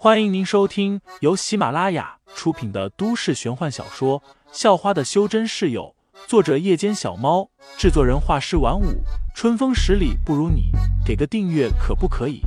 [0.00, 4.20] 欢迎您收听由喜马拉雅出品的都市玄幻小说
[4.52, 5.96] 《校花的修真室友》，
[6.28, 9.02] 作者：夜间小猫，制作人：画师晚舞，
[9.34, 10.70] 春风十里不如你，
[11.04, 12.42] 给个订阅可不可以？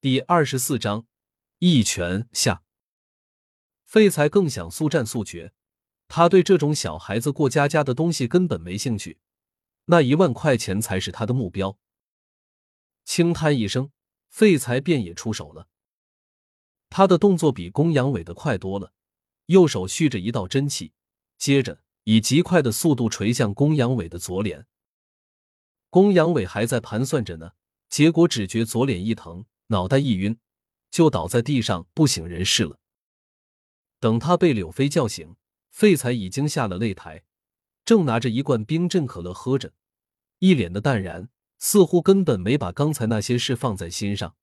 [0.00, 1.04] 第二十四章，
[1.60, 2.62] 一拳下。
[3.86, 5.52] 废材更想速战速决。
[6.12, 9.20] 他对这种小孩子过家家的东西根本没兴趣，
[9.84, 11.78] 那一万块钱才是他的目标。
[13.04, 13.92] 轻叹一声，
[14.28, 15.68] 废材便也出手了。
[16.88, 18.92] 他的动作比公羊伟的快多了，
[19.46, 20.92] 右手蓄着一道真气，
[21.38, 24.66] 接着以极快的速度锤向公羊伟的左脸。
[25.90, 27.52] 公羊伟还在盘算着呢，
[27.88, 30.36] 结果只觉左脸一疼，脑袋一晕，
[30.90, 32.80] 就倒在地上不省人事了。
[34.00, 35.36] 等他被柳飞叫醒。
[35.70, 37.24] 废材已经下了擂台，
[37.84, 39.72] 正拿着一罐冰镇可乐喝着，
[40.38, 44.36] 一脸的淡然，似乎根本没把刚才那些事放在心上。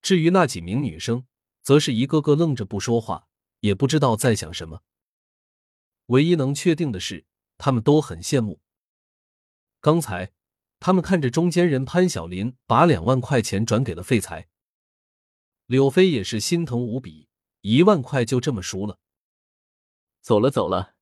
[0.00, 1.26] 至于那几名女生，
[1.62, 3.28] 则是一个个愣着不说话，
[3.60, 4.82] 也不知道在想什么。
[6.06, 7.24] 唯一能确定的是，
[7.56, 8.60] 他们都很羡慕。
[9.80, 10.32] 刚才，
[10.80, 14.48] 他们看着中间人潘晓林把两万块钱转给了废材，
[15.66, 17.28] 柳飞也是心疼无比，
[17.60, 18.98] 一万块就这么输了。
[20.22, 20.94] 走了走了，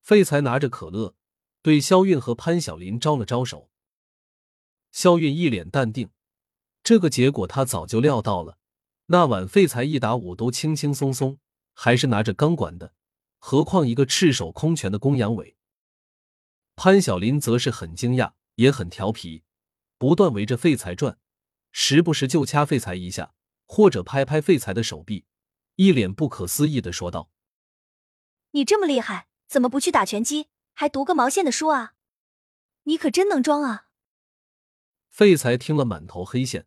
[0.00, 1.14] 废材拿着可乐，
[1.62, 3.70] 对肖韵和潘晓林招了招手。
[4.90, 6.10] 肖韵一脸淡定，
[6.82, 8.58] 这个结果他早就料到了。
[9.06, 11.38] 那晚废材一打五都轻轻松松，
[11.74, 12.92] 还是拿着钢管的，
[13.38, 15.56] 何况一个赤手空拳的公羊尾。
[16.74, 19.44] 潘晓林则是很惊讶，也很调皮，
[19.96, 21.20] 不断围着废材转，
[21.70, 23.32] 时不时就掐废材一下，
[23.66, 25.24] 或者拍拍废材的手臂，
[25.76, 27.30] 一脸不可思议的说道。
[28.52, 31.94] 你这么厉害，怎么不去打拳击，还读个毛线的书啊？
[32.84, 33.88] 你可真能装啊！
[35.08, 36.66] 废材听了满头黑线。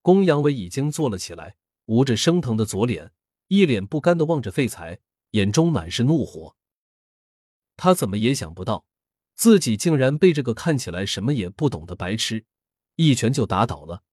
[0.00, 1.56] 公羊伟已经坐了起来，
[1.86, 3.12] 捂着生疼的左脸，
[3.48, 5.00] 一脸不甘的望着废材，
[5.30, 6.56] 眼中满是怒火。
[7.76, 8.86] 他怎么也想不到，
[9.34, 12.46] 自己竟然被这个看起来什么也不懂的白痴
[12.96, 14.04] 一拳就打倒了。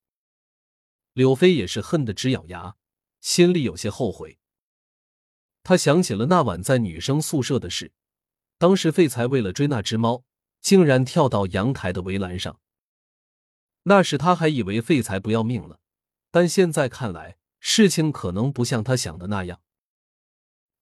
[1.14, 2.76] 柳飞也是恨得直咬牙，
[3.22, 4.41] 心里有些后悔。
[5.64, 7.92] 他想起了那晚在女生宿舍的事，
[8.58, 10.24] 当时废材为了追那只猫，
[10.60, 12.60] 竟然跳到阳台的围栏上。
[13.84, 15.80] 那时他还以为废材不要命了，
[16.30, 19.62] 但现在看来，事情可能不像他想的那样。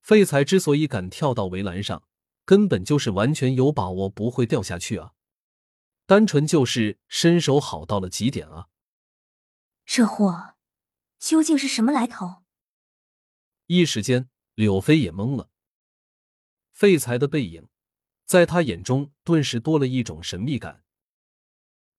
[0.02, 2.04] 废材之所以敢跳到围栏上，
[2.46, 5.12] 根本就是完全有把握不会掉下去啊，
[6.06, 8.68] 单纯就是身手好到了极点啊！
[9.86, 10.56] 这货
[11.20, 12.44] 究竟是什么来头？
[13.68, 14.30] 一时间。
[14.60, 15.50] 柳飞也懵了，
[16.74, 17.70] 废材的背影，
[18.26, 20.84] 在他眼中顿时多了一种神秘感。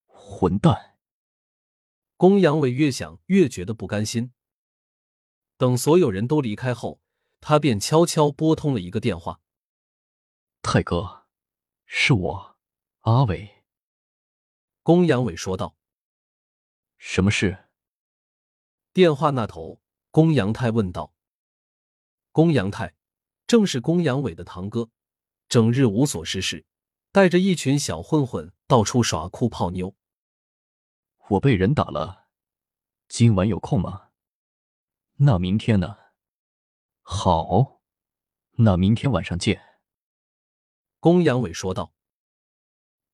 [0.05, 0.99] 混蛋！
[2.19, 4.35] 公阳伟越想越觉得不甘心。
[5.57, 7.01] 等所有人都离开后，
[7.41, 9.41] 他便悄悄拨通了一个电话
[10.61, 11.29] ：“泰哥，
[11.87, 12.59] 是我，
[13.01, 13.65] 阿伟。”
[14.85, 15.79] 公阳伟说道
[16.99, 17.71] ：“什么事？”
[18.93, 21.15] 电话那头，公阳泰问道。
[22.33, 22.95] 公羊泰
[23.49, 24.89] 正是公羊伟的堂哥，
[25.49, 26.65] 整日无所事事，
[27.11, 29.97] 带着一群小混混到处耍酷泡妞。
[31.31, 32.29] 我被人打了，
[33.09, 34.11] 今晚有空吗？
[35.17, 35.97] 那明天呢？
[37.03, 37.81] 好，
[38.53, 39.81] 那明天晚上见。
[41.01, 41.93] 公羊伟说道。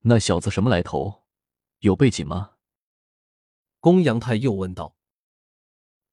[0.01, 1.25] 那小子什么来头？
[1.79, 2.57] 有背景吗？
[3.81, 4.95] 公羊泰又问道。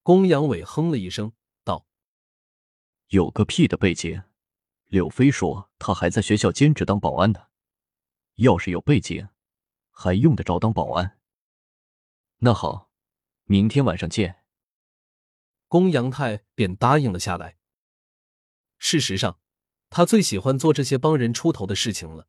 [0.01, 1.33] 公羊伟哼了一声。
[3.13, 4.23] 有个屁的背景！
[4.87, 7.43] 柳飞说他还在学校兼职当保安呢。
[8.37, 9.29] 要是有背景，
[9.91, 11.19] 还用得着当保安？
[12.39, 12.89] 那好，
[13.43, 14.43] 明天晚上见。
[15.67, 17.57] 公羊泰便答应了下来。
[18.79, 19.39] 事实上，
[19.91, 22.27] 他最喜欢做这些帮人出头的事情了，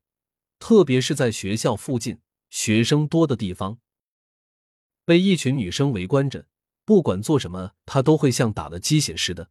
[0.58, 2.20] 特别是在学校附近
[2.50, 3.78] 学生多的地方，
[5.06, 6.46] 被一群女生围观着，
[6.84, 9.50] 不管做什么，他都会像打了鸡血似的。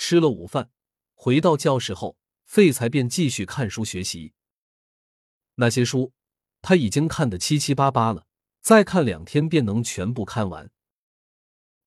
[0.00, 0.70] 吃了午饭，
[1.12, 2.16] 回到教室后，
[2.46, 4.32] 废材便继续看书学习。
[5.56, 6.14] 那些书
[6.62, 8.26] 他已经看得七七八八了，
[8.62, 10.70] 再看两天便能全部看完。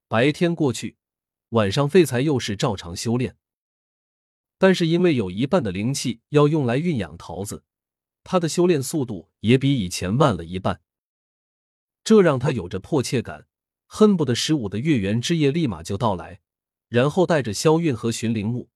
[0.08, 0.96] 白天过去，
[1.50, 3.36] 晚上废材又是照常修炼。
[4.60, 7.64] 但是因为有一半的灵气要用来运养桃子，
[8.24, 10.82] 他的修炼速度也比以前慢了一半。
[12.04, 13.48] 这让他有着迫切感，
[13.88, 16.42] 恨不得十五的月圆之夜立马就到来。
[16.94, 18.70] 然后带着萧韵和寻灵木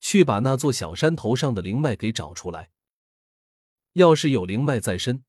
[0.00, 2.72] 去把那座小山头上的灵脉给找出来。
[3.92, 5.24] 要是有灵脉在身，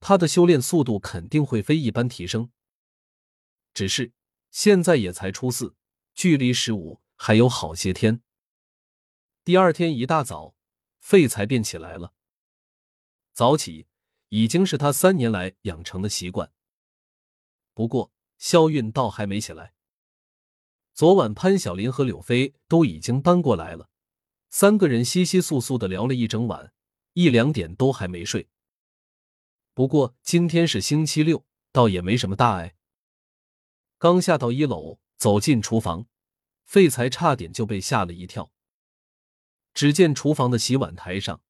[0.00, 2.50] 他的修炼速度肯定会飞一般提升。
[3.74, 4.14] 只是
[4.50, 5.76] 现在也才初四，
[6.14, 8.22] 距离十五还有好些天。
[9.44, 10.54] 第二天一大早，
[11.00, 12.14] 废材便起来了。
[13.34, 13.86] 早起
[14.30, 16.50] 已经是他三年来养成的习惯。
[17.74, 19.74] 不过肖韵倒还没起来。
[20.98, 23.88] 昨晚潘晓林和柳飞都已经搬过来了，
[24.50, 26.72] 三个人稀稀簌簌的聊了一整晚，
[27.12, 28.48] 一两点都还没睡。
[29.74, 32.74] 不过今天是星期六，倒也没什么大碍。
[33.96, 36.06] 刚下到一楼，走进厨房，
[36.64, 38.50] 废材差点就被吓了一跳。
[39.72, 41.40] 只见厨房的洗碗台上，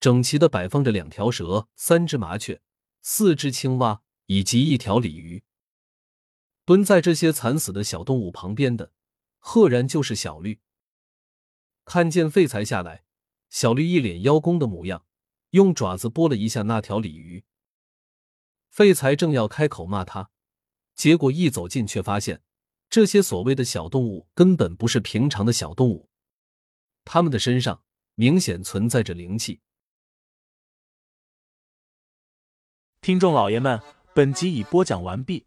[0.00, 2.62] 整齐的摆放着两条蛇、三只麻雀、
[3.02, 5.44] 四只青蛙以及一条鲤鱼。
[6.64, 8.92] 蹲在这些惨死的小动物旁边的，
[9.38, 10.60] 赫然就是小绿。
[11.84, 13.04] 看见废材下来，
[13.50, 15.04] 小绿一脸邀功的模样，
[15.50, 17.44] 用爪子拨了一下那条鲤鱼。
[18.70, 20.30] 废材正要开口骂他，
[20.94, 22.42] 结果一走近，却发现
[22.88, 26.08] 这些所谓的小动物根本不是平常的小动物。
[27.04, 27.84] 他们的身上
[28.14, 29.60] 明显存在着灵气。
[33.02, 33.78] 听众老爷们，
[34.14, 35.46] 本集已播讲完毕，